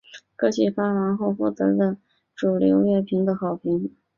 [0.35, 1.95] 歌曲发行后获得了
[2.35, 3.95] 主流乐评的好评。